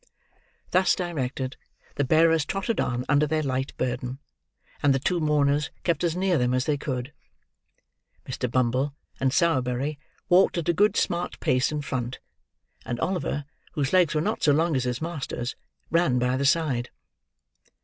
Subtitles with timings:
[0.71, 1.57] Thus directed,
[1.93, 4.17] the bearers trotted on under their light burden;
[4.81, 7.13] and the two mourners kept as near them, as they could.
[8.27, 8.49] Mr.
[8.49, 12.17] Bumble and Sowerberry walked at a good smart pace in front;
[12.83, 15.55] and Oliver, whose legs were not so long as his master's,
[15.91, 16.89] ran by the side.